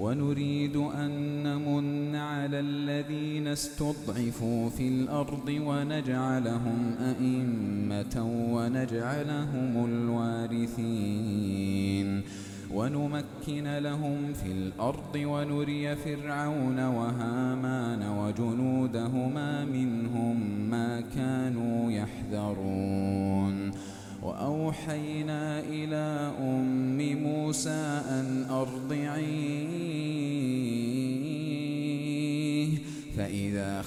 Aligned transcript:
ونريد 0.00 0.76
أن 0.76 1.42
نمن 1.42 2.16
على 2.16 2.60
الذين 2.60 3.46
استضعفوا 3.46 4.70
في 4.70 4.88
الأرض 4.88 5.48
ونجعلهم 5.48 6.94
أئمة 7.00 8.16
ونجعلهم 8.54 9.84
الوارثين. 9.88 12.22
ونمكن 12.74 13.78
لهم 13.78 14.32
في 14.32 14.52
الأرض 14.52 15.14
ونري 15.14 15.96
فرعون 15.96 16.78
وهامان 16.78 18.02
وجنودهما 18.18 19.47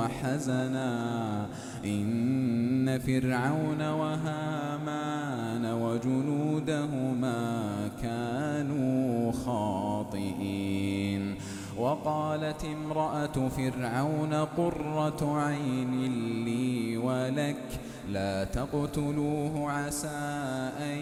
وحزنا. 0.00 1.46
إن 1.84 2.98
فرعون 2.98 3.82
وهامان 3.82 5.66
وجنودهما 5.66 7.70
كانوا 8.02 9.32
خاطئين. 9.32 11.34
وقالت 11.78 12.64
امرأة 12.64 13.48
فرعون 13.48 14.34
قرة 14.34 15.38
عين 15.38 16.44
لي 16.44 16.96
ولك 16.96 17.80
لا 18.12 18.44
تقتلوه 18.44 19.72
عسى 19.72 20.70
أن 20.78 20.98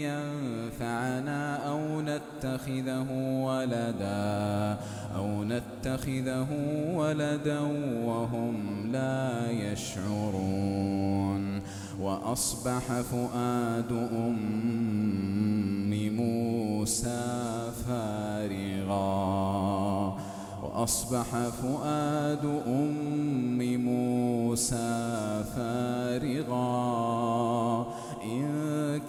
ينفعنا 0.00 1.56
أو 1.56 2.00
نتخذه 2.00 3.06
ولدا. 3.44 4.76
أو 5.16 5.44
نتخذه 5.44 6.46
ولدا 6.94 7.60
وهم 8.04 8.56
لا 8.92 9.50
يشعرون. 9.50 11.62
وأصبح 12.00 13.00
فؤاد 13.00 14.08
أم 14.12 16.16
موسى 16.16 17.44
فارغا. 17.88 19.04
وأصبح 20.62 21.48
فؤاد 21.48 22.62
أم 22.66 23.84
موسى 23.84 25.44
فارغا. 25.56 27.43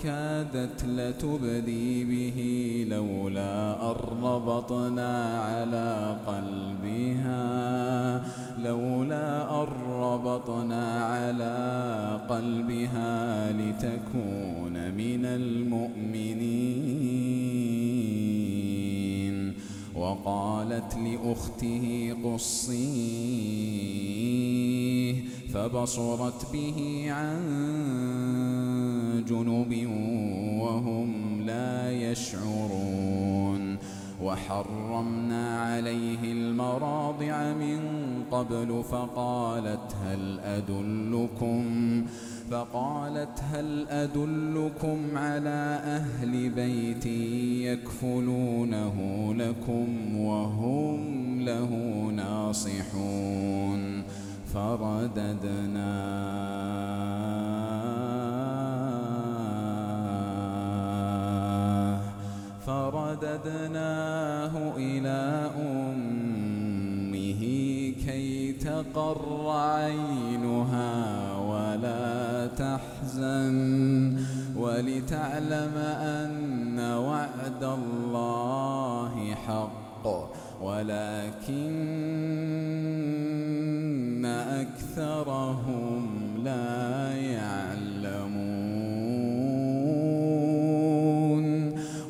كادت 0.05 0.85
لتبدي 0.85 2.05
به 2.05 2.37
لولا 2.89 3.91
أن 3.91 3.95
ربطنا 4.23 5.39
على 5.39 6.17
قلبها 6.27 7.45
لولا 8.63 9.63
أن 9.63 9.67
ربطنا 9.89 11.05
على 11.05 12.21
قلبها 12.29 13.51
لتكون 13.51 14.93
من 14.93 15.25
المؤمنين. 15.25 16.45
وقالت 19.95 20.95
لأخته 20.95 22.15
قصيه 22.23 24.24
فبصرت 25.55 26.51
به 26.53 27.05
عن 27.09 27.41
جنب 29.27 29.87
وهم 30.61 31.41
لا 31.45 31.91
يشعرون. 31.91 33.77
وحرمنا 34.23 35.59
عليه 35.61 36.31
المراضع 36.31 37.53
من 37.53 37.79
قبل 38.31 38.83
فقالت 38.91 39.95
هل 40.05 40.39
أدلكم 40.39 41.65
فقالت 42.51 43.39
هل 43.51 43.87
أدلكم 43.89 45.17
على 45.17 45.79
أهل 45.83 46.49
بيت 46.49 47.05
يكفلونه 47.65 49.33
لكم 49.37 50.17
وهم 50.17 51.41
له 51.41 51.69
ناصحون. 52.15 54.03
فرددناه 54.55 56.15
فرددناه 62.65 64.53
إلى 64.77 65.51
أمه 65.59 67.41
كي 68.05 68.53
تقر 68.53 69.49
عينها 69.49 70.93
ولا 71.39 72.47
تحزن 72.47 74.17
ولتعلم 74.57 75.77
أن 76.01 76.79
وعد 76.79 77.63
الله 77.63 79.35
حق. 79.47 79.85
ولكن 80.61 82.54
أكثرهم 84.95 86.03
لا 86.43 87.11
يعلمون 87.15 88.35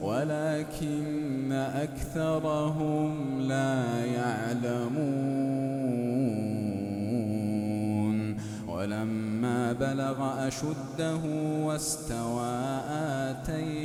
ولكن 0.01 1.51
أكثرهم 1.51 3.41
لا 3.41 4.05
يعلمون. 4.05 5.35
ولما 8.67 9.73
بلغ 9.73 10.47
أشده 10.47 11.19
واستوى 11.65 12.81
آتيناه 12.89 13.84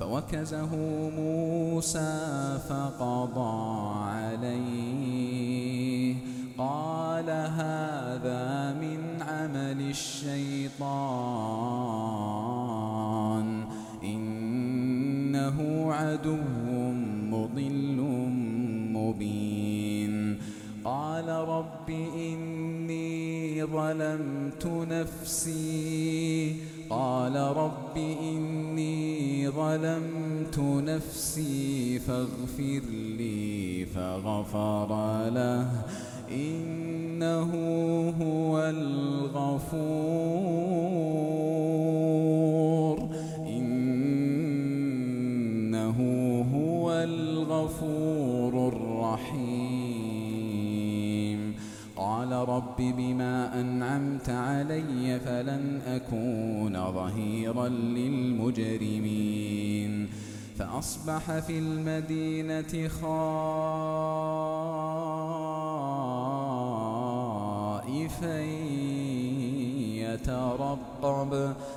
فوكزه 0.00 0.76
موسى 1.16 2.58
فقضى 2.68 3.94
عليه. 3.98 4.96
قال 6.58 7.30
هذا 7.30 8.74
من 8.80 9.22
عمل 9.22 9.80
الشيطان. 9.90 10.76
إنه 14.04 15.88
عدو 15.92 16.36
مضل 17.30 17.96
مبين. 18.92 20.38
قال 20.84 21.28
رب 21.28 21.90
ظلمت 23.72 24.66
نفسي. 24.66 26.56
قال 26.90 27.36
رب 27.36 27.96
إني 27.96 29.50
ظلمت 29.50 30.58
نفسي 30.58 31.98
فاغفر 31.98 32.82
لي 33.18 33.86
فغفر 33.86 34.88
له. 35.30 35.68
إنه 36.30 37.50
هو 38.22 38.58
الغفور 38.58 40.65
رب 52.56 52.76
بما 52.78 53.60
أنعمت 53.60 54.28
علي 54.28 55.20
فلن 55.20 55.80
أكون 55.86 56.92
ظهيرا 56.92 57.68
للمجرمين. 57.68 60.08
فأصبح 60.58 61.38
في 61.38 61.58
المدينة 61.58 62.88
خائفا 62.88 63.20
يترقب. 70.00 71.54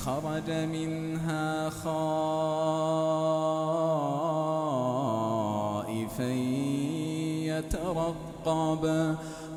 فخرج 0.00 0.50
منها 0.50 1.70
خائفا 1.70 1.90
يترقب. 7.44 8.84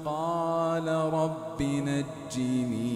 قال 0.06 0.88
رب 0.88 1.62
نجني 1.62 2.96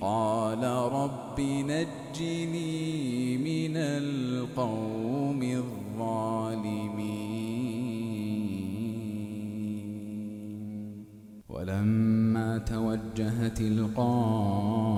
قال 0.00 0.64
رب 0.92 1.40
نجني 1.40 3.38
من 3.38 3.76
القوم 3.76 5.42
الظالمين. 5.42 6.98
ولما 11.48 12.58
توجه 12.58 13.48
تلقاء 13.48 14.97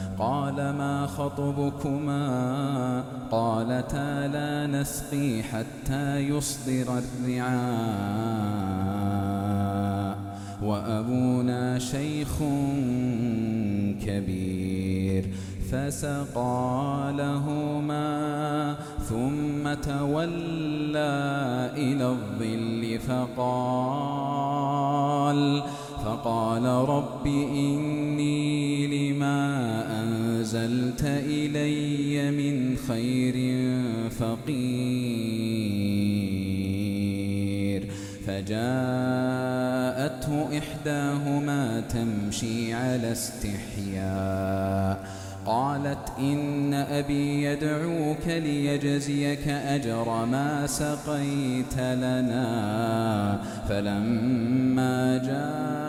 قال 0.21 0.55
ما 0.55 1.07
خطبكما 1.07 3.03
قالتا 3.31 4.27
لا 4.27 4.67
نسقي 4.67 5.43
حتى 5.43 6.17
يصدر 6.17 6.97
الرعاء 6.97 8.21
وأبونا 10.63 11.79
شيخ 11.79 12.37
كبير 14.05 15.29
فسقى 15.71 17.13
لهما 17.17 18.75
ثم 19.09 19.73
تولى 19.73 21.71
إلى 21.73 22.05
الظل 22.05 22.99
فقال 22.99 24.51
فقال 26.05 26.65
رب 26.65 27.25
إني 27.27 28.00
إلي 31.03 32.31
من 32.31 32.77
خير 32.87 33.33
فقير. 34.09 35.01
فجاءته 38.27 38.67
إحداهما 40.57 41.83
تمشي 41.89 42.73
على 42.73 43.11
استحياء. 43.11 45.07
قالت 45.45 46.11
إن 46.19 46.73
أبي 46.73 47.43
يدعوك 47.43 48.27
ليجزيك 48.27 49.47
أجر 49.47 50.25
ما 50.25 50.67
سقيت 50.67 51.77
لنا. 51.77 53.41
فلما 53.69 55.17
جاءه 55.17 55.80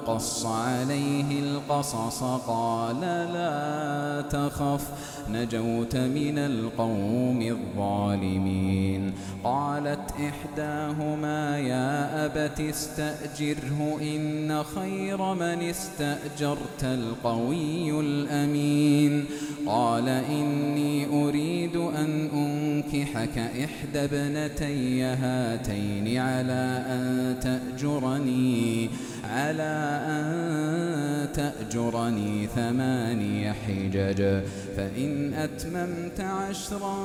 وقص 0.00 0.46
عليه 0.46 1.40
القصص 1.40 2.22
قال 2.46 3.00
لا 3.00 4.24
تخف 4.30 4.84
نجوت 5.30 5.96
من 5.96 6.38
القوم 6.38 7.42
الظالمين. 7.42 9.12
قالت 9.44 10.10
إحداهما 10.20 11.58
يا 11.58 12.26
أبت 12.26 12.60
استأجره 12.60 13.98
إن 14.00 14.62
خير 14.74 15.34
من 15.34 15.62
استأجرت 15.62 16.84
القوي 16.84 18.00
الأمين. 18.00 19.24
قال 19.66 20.08
إني 20.08 21.06
أريد 21.06 21.76
أن 21.76 22.28
أنكح 22.34 22.70
أنكحك 22.90 23.38
إحدى 23.38 24.04
ابنتي 24.04 25.02
هاتين 25.02 26.18
على 26.18 26.84
أن 26.86 27.36
تأجرني. 27.40 28.90
على 29.30 30.00
أن 30.06 31.28
تأجرني 31.32 32.46
ثماني 32.46 33.52
حجج. 33.52 34.42
فإن 34.76 35.34
أتممت 35.34 36.20
عشرا 36.20 36.98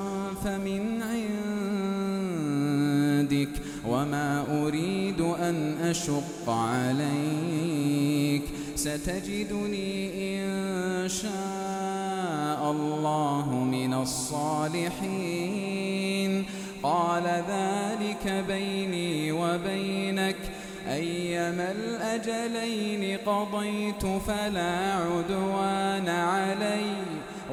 فمن 0.44 1.02
عندك 3.22 3.50
وما 3.88 4.46
أريد 4.64 5.22
أن 5.22 5.74
أشق 5.82 6.50
عليك. 6.50 8.44
ستجدني 8.76 10.12
إن 10.42 11.10
شاء 11.10 12.72
الله 12.72 13.54
من 13.54 13.94
الصالحين. 13.94 15.66
قال 16.84 17.24
ذلك 17.24 18.46
بيني 18.48 19.32
وبينك 19.32 20.36
أيما 20.96 21.72
الأجلين 21.72 23.18
قضيت 23.26 24.06
فلا 24.28 24.94
عدوان 24.94 26.10
علي 26.10 26.86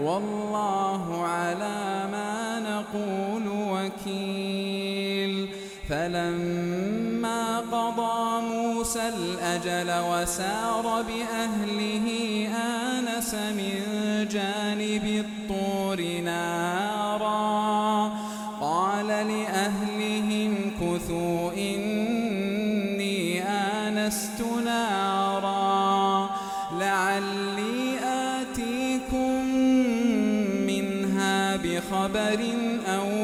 والله 0.03 1.25
على 1.27 2.09
ما 2.13 2.61
نقول 2.61 3.49
وكيل 3.49 5.49
فلما 5.89 7.59
قضى 7.61 8.47
موسى 8.47 9.09
الأجل 9.09 9.91
وسار 10.11 11.03
بأهله 11.03 12.07
آنس 12.57 13.35
من 13.35 13.83
جانب 14.31 15.25
الطور 15.25 16.01
نارا 16.25 17.62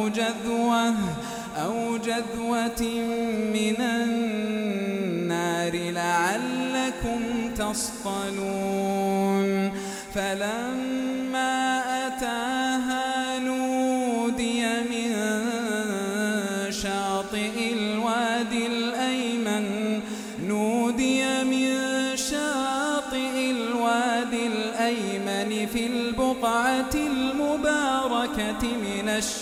جذوة 0.08 0.94
أو 1.64 1.96
جذوة 1.96 2.82
من 3.54 3.80
النار 3.80 5.72
لعلكم 5.74 7.20
تصطلون. 7.56 8.98
فلما 10.14 10.87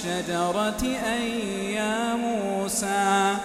الشجرة 0.06 0.82
أي 0.82 1.72
يا 1.72 2.14
موسى 2.14 3.36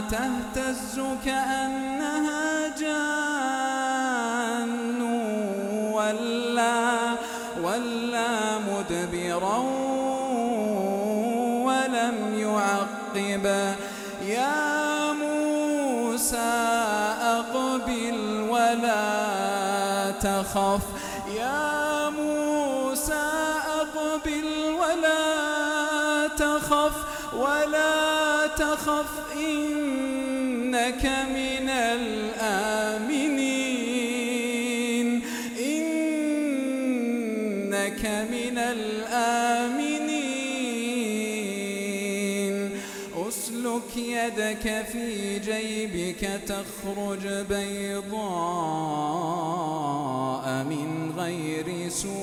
تهتز 0.00 1.00
كأنها 1.24 2.68
جان 2.78 3.12
ولا 5.92 7.14
ولا 7.62 8.58
مدبرا 8.58 9.58
ولم 11.66 12.16
يعقب. 12.34 13.46
يا 14.26 15.12
موسى 15.12 16.52
أقبل 17.22 18.46
ولا 18.50 20.10
تخف. 20.20 20.82
يا 21.36 22.10
موسى 22.10 23.26
أقبل 23.80 24.48
ولا 24.80 25.24
تخف. 26.36 26.94
ولا 27.36 28.46
تخف. 28.46 29.23
يدك 44.24 44.84
في 44.92 45.38
جيبك 45.38 46.22
تخرج 46.46 47.28
بيضاء 47.48 48.24
من 50.64 51.12
غير 51.16 51.88
سوء. 51.88 52.14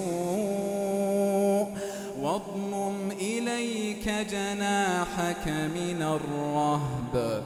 واضمم 2.22 3.12
إليك 3.12 4.10
جناحك 4.32 5.48
من 5.48 6.02
الرهب. 6.02 7.44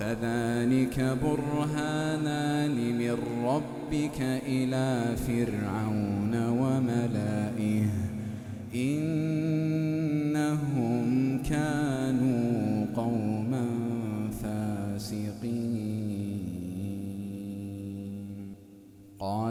فذلك 0.00 1.18
برهانان 1.22 2.74
من 2.98 3.18
ربك 3.44 4.20
إلى 4.46 5.16
فرعون 5.26 6.48
وملئه 6.48 7.88
إنهم 8.74 9.41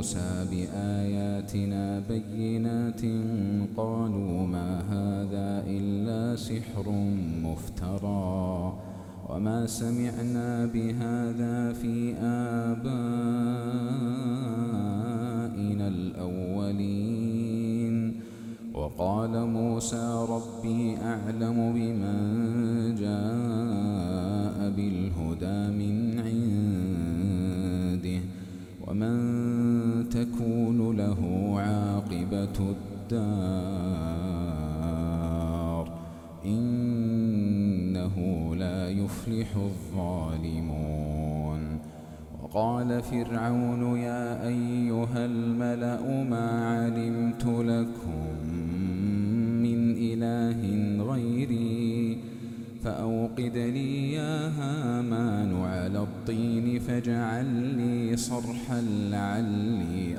موسى 0.00 0.32
بآياتنا 0.50 2.02
بينات 2.08 3.02
قالوا 3.76 4.46
ما 4.46 4.80
هذا 4.80 5.64
إلا 5.66 6.36
سحر 6.36 6.88
مفترى 7.44 8.72
وما 9.28 9.66
سمعنا 9.66 10.66
بهذا 10.66 11.72
في 11.72 12.14
آبائنا 12.16 13.08
الأولين 15.88 17.60
وقال 18.74 19.46
موسى 19.46 20.26
ربي 20.30 20.96
أعلم 20.96 21.72
بمن 21.72 22.39
الدار 32.60 33.50
إنه 36.44 38.16
لا 38.56 38.90
يفلح 38.90 39.56
الظالمون. 39.56 41.20
وقال 42.42 43.02
فرعون 43.02 43.96
يا 43.98 44.46
أيها 44.46 45.24
الملأ 45.24 46.24
ما 46.24 46.68
علمت 46.68 47.44
لكم 47.44 48.48
من 49.62 49.94
إله 49.96 50.60
غيري 51.04 52.18
فأوقد 52.84 53.56
لي 53.56 54.12
يا 54.12 54.48
هامان 54.48 55.62
على 55.62 55.98
الطين 55.98 56.78
فاجعل 56.78 57.46
لي 57.76 58.16
صرحا 58.16 58.80
لعلي 59.10 60.18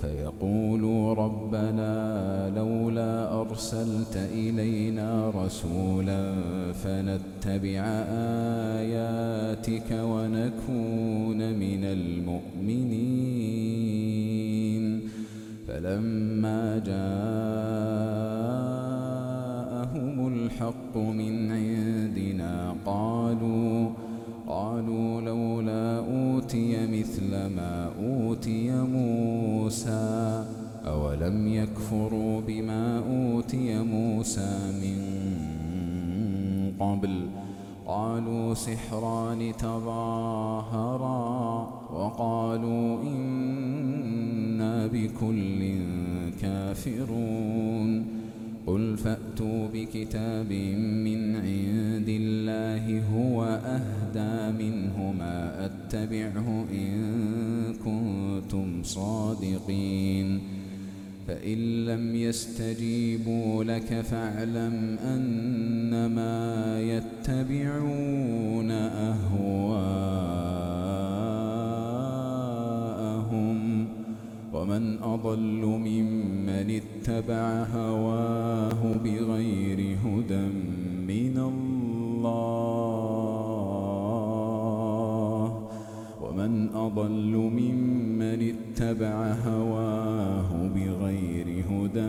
فيقولوا 0.00 1.14
ربنا 1.14 2.52
لولا 2.56 3.40
أرسلت 3.40 4.16
إلينا 4.16 5.30
رسولا 5.30 6.34
فنتبع 6.72 7.82
آياتك 8.80 9.90
ونكون 9.92 11.52
من 11.52 11.84
المؤمنين. 11.84 13.40
فلما 15.68 16.78
جاءهم 16.78 17.06
الحق 20.28 20.96
من 20.96 21.49
مثل 27.00 27.30
ما 27.30 27.92
أوتي 27.98 28.70
موسى 28.70 30.44
أولم 30.86 31.48
يكفروا 31.48 32.40
بما 32.40 32.98
أوتي 32.98 33.78
موسى 33.82 34.58
من 34.82 35.00
قبل؟ 36.80 37.26
قالوا 37.86 38.54
سحران 38.54 39.52
تظاهرا 39.58 41.10
وقالوا 41.92 43.02
إنا 43.02 44.86
بكل 44.86 45.78
كافرون. 46.40 48.09
قل 48.70 48.96
فأتوا 48.96 49.68
بكتاب 49.74 50.52
من 51.04 51.36
عند 51.36 52.08
الله 52.08 53.02
هو 53.14 53.44
أهدى 53.44 54.64
منه 54.64 55.12
ما 55.18 55.66
أتبعه 55.66 56.66
إن 56.72 57.74
كنتم 57.84 58.82
صادقين 58.82 60.40
فإن 61.28 61.84
لم 61.84 62.16
يستجيبوا 62.16 63.64
لك 63.64 64.00
فاعلم 64.00 64.98
أنما 65.04 66.80
يتبعون 66.80 68.70
أهواءهم 68.70 70.19
ومن 74.70 75.02
أضل 75.02 75.62
ممن 75.66 76.80
اتبع 76.80 77.64
هواه 77.74 78.80
بغير 79.04 79.98
هدى 80.04 80.46
من 81.10 81.36
الله. 81.50 82.30
ومن 86.22 86.52
أضل 86.74 87.32
ممن 87.36 88.40
اتبع 88.52 89.16
هواه 89.46 90.50
بغير 90.74 91.48
هدى 91.70 92.08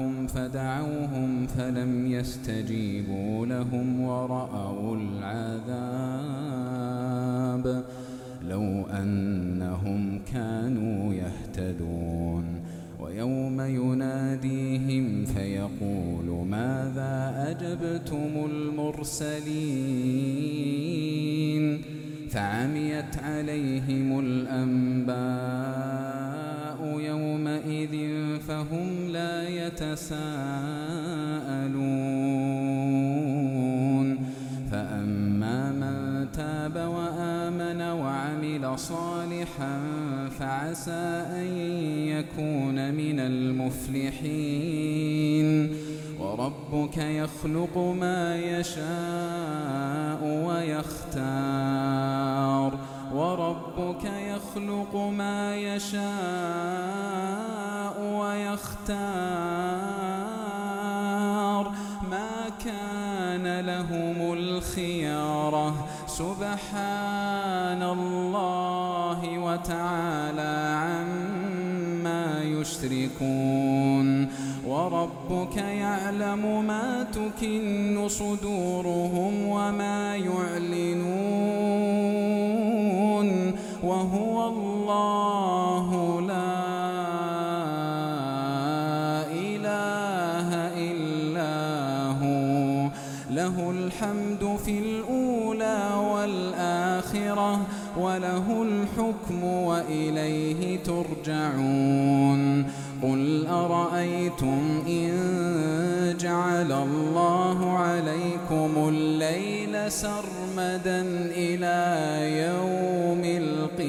شركاءكم 0.00 0.26
فدعوهم 0.26 1.46
فلم 1.46 2.06
يستجيبوا 2.06 3.46
لهم 3.46 4.00
ورأوا 4.00 4.96
العذاب 4.96 5.84
لو 8.42 8.86
أنهم 8.86 10.20
كانوا 10.32 11.14
يهتدون 11.14 12.44
ويوم 13.00 13.60
يناديهم 13.60 15.24
فيقول 15.24 16.46
ماذا 16.46 17.34
أجبتم 17.50 18.50
المرسلين 18.50 19.50
فعميت 22.30 23.18
عليهم 23.18 23.69
يتساءلون. 30.10 30.70
فأما 34.72 35.72
من 35.72 36.32
تاب 36.32 36.76
وآمن 36.76 37.80
وعمل 37.82 38.78
صالحا 38.78 39.80
فعسى 40.38 41.26
أن 41.32 41.46
يكون 42.08 42.94
من 42.94 43.20
المفلحين. 43.20 44.50
وربك 46.20 46.96
يخلق 46.96 47.78
ما 47.78 48.36
يشاء 48.36 50.20
ويختار. 50.46 51.30
وربك 53.14 54.04
يخلق 54.04 54.96
ما 54.96 55.56
يشاء 55.56 56.09
ويختار 60.40 61.72
ما 62.10 62.32
كان 62.64 63.60
لهم 63.60 64.32
الخيارة. 64.32 65.74
سبحان 66.06 67.82
الله 67.82 69.38
وتعالى 69.38 70.56
عما 70.82 72.24
يشركون. 72.42 74.28
وربك 74.66 75.56
يعلم 75.56 76.64
ما 76.66 77.06
تكن 77.12 78.08
صدورهم 78.08 79.46
وما 79.46 80.16
يعلنون. 80.16 81.30
وهو 83.82 84.48
الله 84.48 85.69
وله 98.00 98.62
الحكم 98.62 99.44
وإليه 99.44 100.78
ترجعون. 100.78 102.64
قل 103.02 103.46
أرأيتم 103.46 104.82
إن 104.88 105.12
جعل 106.20 106.72
الله 106.72 107.78
عليكم 107.78 108.88
الليل 108.88 109.92
سرمدا 109.92 111.02
إلى 111.36 111.86
يوم 112.46 113.22
القيامة. 113.24 113.80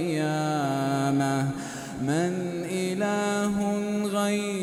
من 2.01 2.33
إله 2.71 3.55
غير 4.05 4.60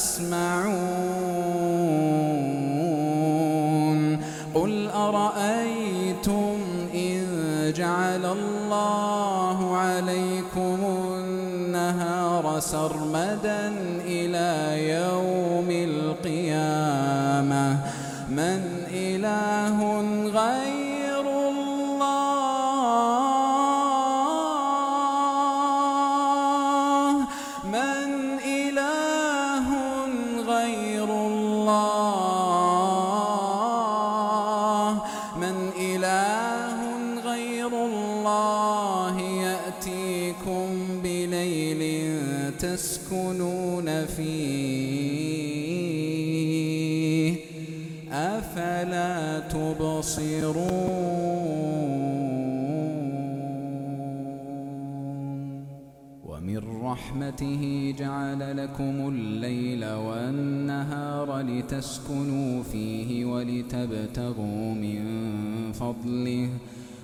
تسمعون. 0.00 0.80
قل 4.54 4.88
أرأيتم 4.88 6.56
إن 6.94 7.26
جعل 7.76 8.24
الله 8.26 9.76
عليكم 9.76 10.78
النهار 11.18 12.60
سرمدا 12.60 13.72
رحمته 57.40 57.94
جعل 57.98 58.56
لكم 58.56 59.08
الليل 59.08 59.84
والنهار 59.84 61.40
لتسكنوا 61.40 62.62
فيه 62.62 63.24
ولتبتغوا 63.24 64.74
من 64.74 65.02
فضله 65.72 66.48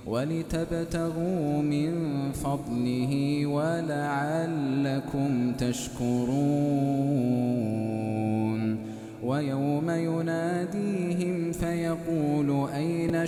ولتبتغوا 0.06 1.62
من 1.62 1.92
فضله 2.32 3.46
ولعلكم 3.46 5.32
تشكرون. 5.52 6.36
ويوم 9.22 9.90
يناديهم 9.90 11.52
فيقول 11.52 12.68
أين 12.74 13.26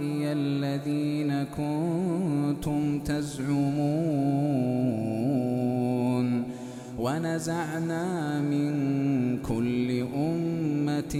شركائي 0.00 0.32
الذين 0.32 1.44
كنتم 1.56 3.00
تزعمون 3.00 3.80
ونزعنا 6.98 8.40
من 8.40 8.72
كل 9.42 10.04
أمة 10.16 11.14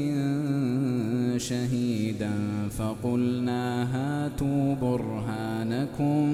شهيدا 1.38 2.32
فقلنا 2.78 3.64
هاتوا 3.94 4.74
برهانكم 4.74 6.26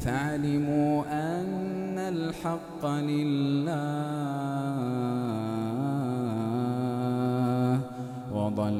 فعلموا 0.00 1.02
أن 1.12 1.98
الحق 1.98 2.86
لله 2.86 3.80
وضل 8.34 8.79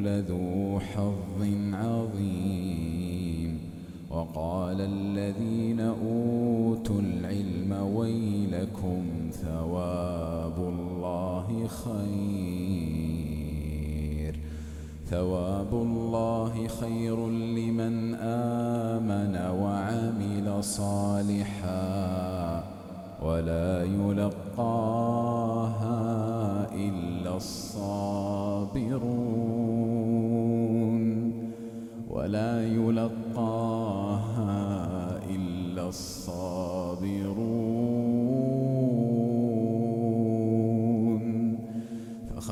لذو 0.00 0.80
حظ 0.80 1.42
عظيم. 1.72 3.58
وقال 4.10 4.80
الذين 4.80 5.80
أوتوا 5.80 7.00
العلم 7.00 7.72
ويلكم 7.96 9.02
ثواب 9.32 10.58
الله 10.58 11.66
خير. 11.66 13.06
ثواب 15.10 15.72
الله 15.72 16.68
خير 16.68 17.30
لمن 17.30 18.14
آمن 18.14 19.36
وعمل 19.62 20.64
صالحا 20.64 22.64
ولا 23.22 23.84
يلقاها 23.84 25.26
إلا 26.74 27.36
الصابرون 27.36 28.25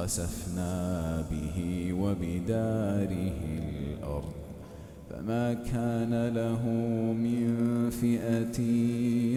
فخسفنا 0.04 1.24
به 1.30 1.56
وبداره 1.92 3.32
الأرض 3.48 4.32
فما 5.10 5.54
كان 5.54 6.28
له 6.28 6.62
من 7.12 7.46
فئة 7.90 8.60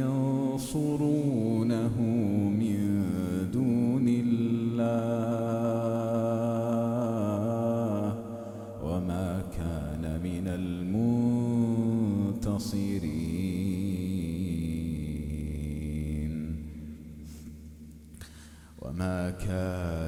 ينصرونه 0.04 1.96
من 2.60 3.06
دون 3.54 4.08
الله 4.08 4.58
وما 8.84 9.42
كان 9.58 10.20
من 10.24 10.48
المنتصرين. 10.48 11.08
وما 18.82 19.30
كان 19.30 20.07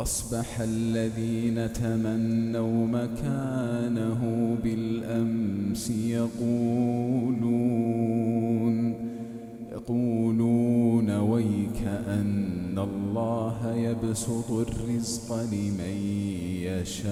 وأصبح 0.00 0.60
الذين 0.60 1.72
تمنوا 1.72 2.86
مكانه 2.86 4.20
بالأمس 4.64 5.90
يقولون 5.90 6.40
يقولون 9.72 11.10
ويك 11.10 11.82
أن 12.08 12.78
الله 12.78 13.74
يبسط 13.74 14.50
الرزق 14.50 15.42
لمن 15.52 15.96
يشاء 16.64 17.10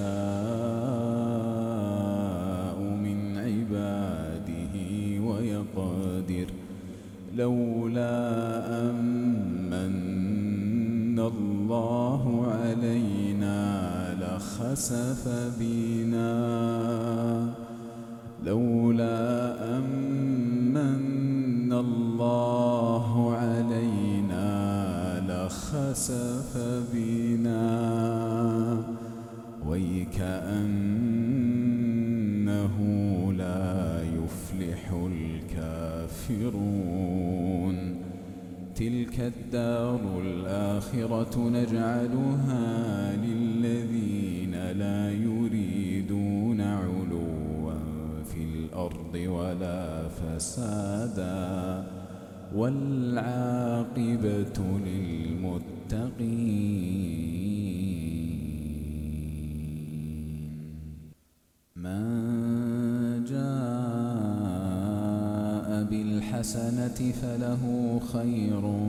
من 2.80 3.38
عباده 3.38 4.74
ويقدر 5.26 6.46
لولا 7.36 8.10
أمن 8.80 8.97
لخسف 14.38 15.28
بنا. 15.58 16.57
والعاقبة 52.54 53.98
للمتقين. 54.86 55.68
من 61.76 63.24
جاء 63.24 63.68
بالحسنة 65.84 67.12
فله 67.12 67.62
خير 68.12 68.87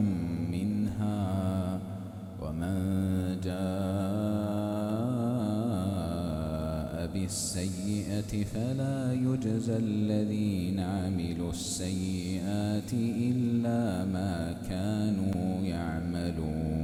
بالسيئة 7.19 8.43
فلا 8.53 9.13
يجزى 9.13 9.77
الذين 9.77 10.79
عملوا 10.79 11.49
السيئات 11.49 12.93
إلا 12.93 14.05
ما 14.05 14.55
كانوا 14.69 15.65
يعملون. 15.65 16.78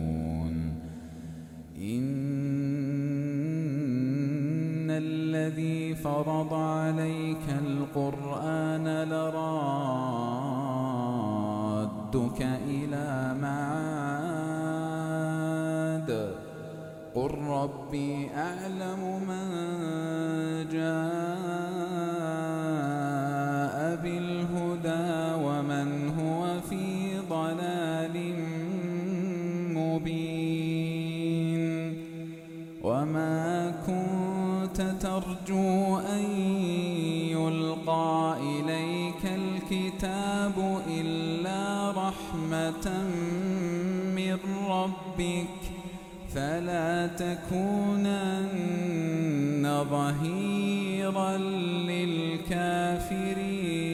للكافرين 52.66 53.86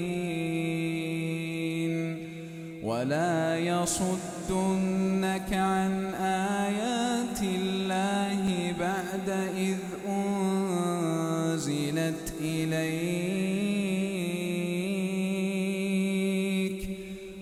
ولا 2.84 3.58
يصدنك 3.58 5.54
عن 5.54 6.14
آيات 6.16 7.42
الله 7.42 8.74
بعد 8.80 9.30
إذ 9.58 9.78
أنزلت 10.08 11.54
إليك. 12.42 13.72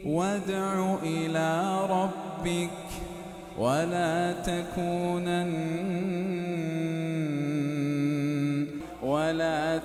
وادع 0.06 0.96
إلى 1.04 1.80
ربك 1.90 2.70
ولا 3.58 4.34
تكونن 4.34 5.69